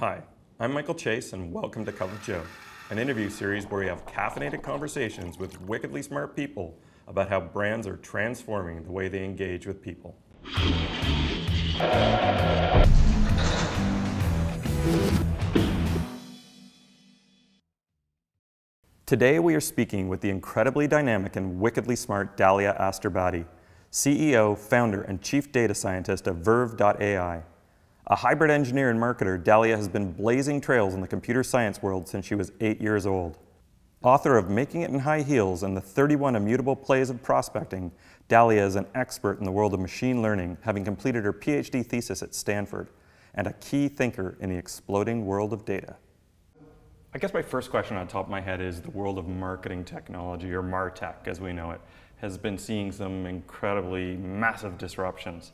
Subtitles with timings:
[0.00, 0.22] Hi,
[0.58, 2.42] I'm Michael Chase, and welcome to Cup of Joe,
[2.88, 6.74] an interview series where we have caffeinated conversations with wickedly smart people
[7.06, 10.16] about how brands are transforming the way they engage with people.
[19.04, 23.44] Today we are speaking with the incredibly dynamic and wickedly smart Dalia Asterbadi,
[23.92, 27.42] CEO, founder, and chief data scientist of Verve.ai.
[28.10, 32.08] A hybrid engineer and marketer, Dalia has been blazing trails in the computer science world
[32.08, 33.38] since she was eight years old.
[34.02, 37.92] Author of Making It in High Heels and the 31 Immutable Plays of Prospecting,
[38.28, 42.20] Dalia is an expert in the world of machine learning, having completed her PhD thesis
[42.20, 42.88] at Stanford,
[43.36, 45.94] and a key thinker in the exploding world of data.
[47.14, 49.84] I guess my first question on top of my head is the world of marketing
[49.84, 51.80] technology, or MarTech as we know it,
[52.16, 55.52] has been seeing some incredibly massive disruptions.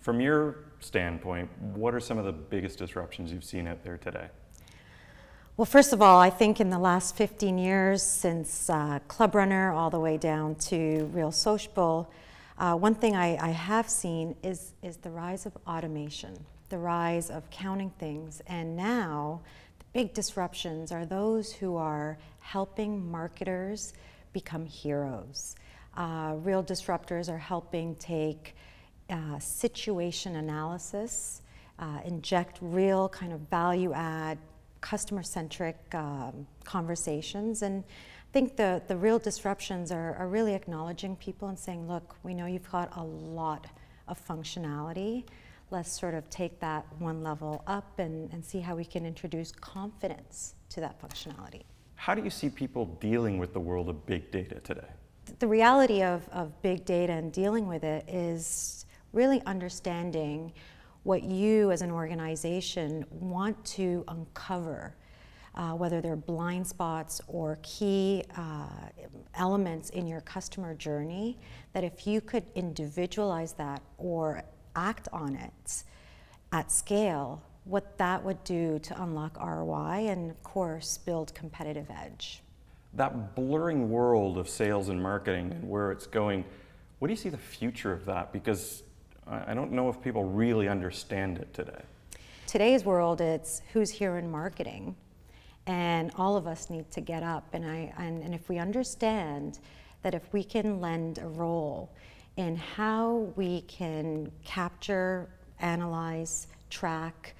[0.00, 4.28] From your standpoint, what are some of the biggest disruptions you've seen out there today?
[5.56, 9.72] Well, first of all, I think in the last 15 years, since uh, Club Runner
[9.72, 12.08] all the way down to Real Social,
[12.58, 17.28] uh, one thing I, I, have seen is, is the rise of automation, the rise
[17.28, 18.40] of counting things.
[18.46, 19.40] And now,
[19.80, 23.94] the big disruptions are those who are helping marketers
[24.32, 25.56] become heroes.
[25.96, 28.54] Uh, real disruptors are helping take
[29.10, 31.42] uh, situation analysis,
[31.78, 34.38] uh, inject real kind of value add,
[34.80, 37.62] customer centric um, conversations.
[37.62, 42.16] And I think the, the real disruptions are, are really acknowledging people and saying, look,
[42.22, 43.66] we know you've got a lot
[44.06, 45.24] of functionality.
[45.70, 49.52] Let's sort of take that one level up and, and see how we can introduce
[49.52, 51.62] confidence to that functionality.
[51.94, 54.86] How do you see people dealing with the world of big data today?
[55.40, 58.77] The reality of, of big data and dealing with it is
[59.12, 60.52] really understanding
[61.02, 64.94] what you as an organization want to uncover,
[65.54, 68.68] uh, whether they're blind spots or key uh,
[69.34, 71.38] elements in your customer journey,
[71.72, 74.42] that if you could individualize that or
[74.76, 75.84] act on it
[76.52, 82.42] at scale, what that would do to unlock ROI and, of course, build competitive edge.
[82.94, 86.44] That blurring world of sales and marketing and where it's going,
[86.98, 88.32] what do you see the future of that?
[88.32, 88.82] Because
[89.30, 91.82] I don't know if people really understand it today.
[92.46, 94.96] Today's world, it's who's here in marketing,
[95.66, 97.46] and all of us need to get up.
[97.52, 99.58] And, I, and, and if we understand
[100.02, 101.90] that if we can lend a role
[102.36, 105.28] in how we can capture,
[105.60, 107.34] analyze, track,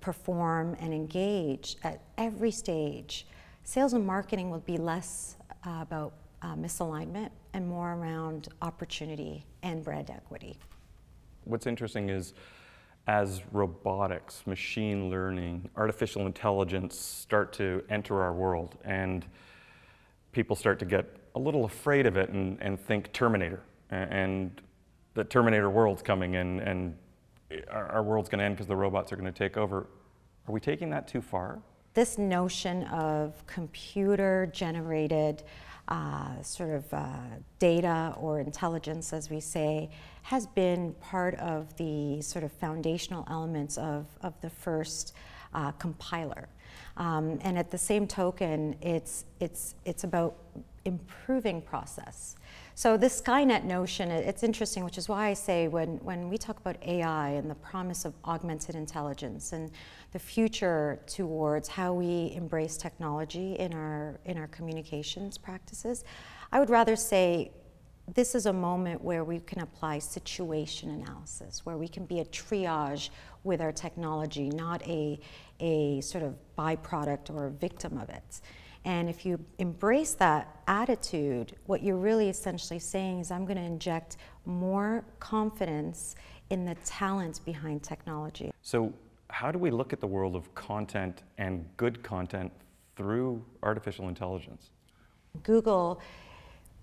[0.00, 3.26] perform, and engage at every stage,
[3.64, 5.36] sales and marketing will be less
[5.66, 10.56] uh, about uh, misalignment and more around opportunity and brand equity.
[11.44, 12.34] What's interesting is
[13.06, 19.26] as robotics, machine learning, artificial intelligence start to enter our world and
[20.30, 23.60] people start to get a little afraid of it and, and think Terminator
[23.90, 24.60] and
[25.14, 26.96] the Terminator world's coming and, and
[27.70, 29.86] our, our world's going to end because the robots are going to take over.
[30.48, 31.60] Are we taking that too far?
[31.94, 35.42] This notion of computer generated
[35.88, 37.06] uh, sort of uh,
[37.58, 39.90] data or intelligence, as we say,
[40.22, 45.14] has been part of the sort of foundational elements of, of the first
[45.52, 46.48] uh, compiler.
[46.96, 50.36] Um, and at the same token, it's, it's, it's about
[50.86, 52.36] improving process.
[52.74, 56.58] So this Skynet notion, it's interesting, which is why I say when, when we talk
[56.58, 59.70] about AI and the promise of augmented intelligence and
[60.12, 66.04] the future towards how we embrace technology in our, in our communications practices,
[66.50, 67.50] I would rather say
[68.14, 72.24] this is a moment where we can apply situation analysis, where we can be a
[72.24, 73.10] triage
[73.44, 75.20] with our technology, not a,
[75.60, 78.40] a sort of byproduct or a victim of it.
[78.84, 83.62] And if you embrace that attitude, what you're really essentially saying is, I'm going to
[83.62, 86.16] inject more confidence
[86.50, 88.50] in the talent behind technology.
[88.60, 88.92] So,
[89.30, 92.52] how do we look at the world of content and good content
[92.96, 94.70] through artificial intelligence?
[95.42, 96.00] Google,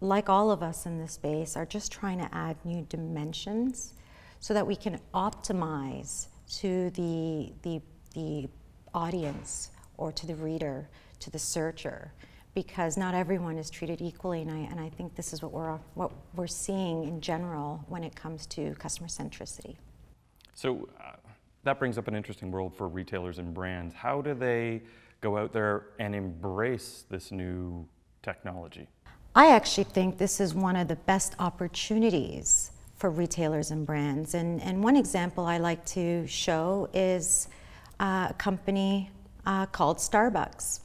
[0.00, 3.94] like all of us in this space, are just trying to add new dimensions
[4.38, 7.80] so that we can optimize to the, the,
[8.14, 8.48] the
[8.94, 10.88] audience or to the reader
[11.20, 12.12] to the searcher
[12.54, 15.78] because not everyone is treated equally and I, and I think this is what we're,
[15.94, 19.76] what we're seeing in general when it comes to customer centricity.
[20.54, 21.16] So uh,
[21.64, 23.94] that brings up an interesting world for retailers and brands.
[23.94, 24.82] How do they
[25.20, 27.86] go out there and embrace this new
[28.22, 28.88] technology?
[29.34, 34.32] I actually think this is one of the best opportunities for retailers and brands.
[34.32, 37.48] And, and one example I like to show is
[38.00, 39.10] uh, a company
[39.44, 40.80] uh, called Starbucks.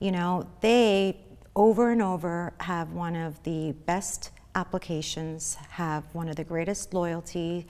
[0.00, 1.18] You know, they
[1.54, 7.66] over and over have one of the best applications, have one of the greatest loyalty,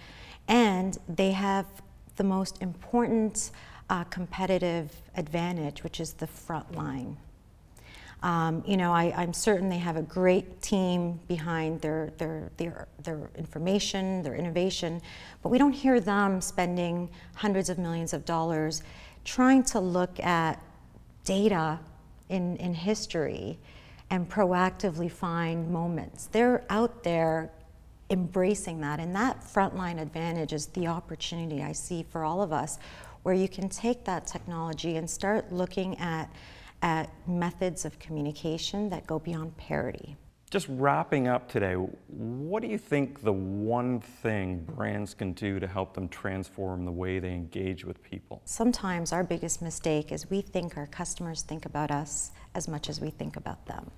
[0.49, 1.67] and they have
[2.17, 3.51] the most important
[3.89, 7.17] uh, competitive advantage, which is the front line.
[8.23, 12.87] Um, you know, I, am certain they have a great team behind their, their, their,
[13.03, 15.01] their information, their innovation,
[15.43, 18.83] but we don't hear them spending hundreds of millions of dollars
[19.25, 20.63] trying to look at
[21.25, 21.81] data
[22.31, 23.59] in, in history
[24.09, 26.27] and proactively find moments.
[26.27, 27.51] They're out there
[28.09, 32.79] embracing that, and that frontline advantage is the opportunity I see for all of us
[33.23, 36.29] where you can take that technology and start looking at,
[36.83, 40.17] at methods of communication that go beyond parity.
[40.51, 45.67] Just wrapping up today, what do you think the one thing brands can do to
[45.69, 48.43] help them transform the way they engage with people?
[48.47, 53.01] Sometimes our biggest mistake is we think our customers think about us as much as
[53.01, 53.93] we think about them.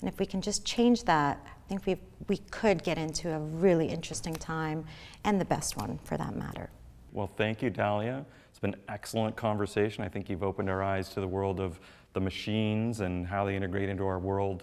[0.00, 1.96] And if we can just change that, I think we
[2.28, 4.84] we could get into a really interesting time
[5.24, 6.70] and the best one for that matter.
[7.12, 8.24] Well, thank you, Dalia.
[8.50, 10.04] It's been an excellent conversation.
[10.04, 11.80] I think you've opened our eyes to the world of
[12.12, 14.62] the machines and how they integrate into our world.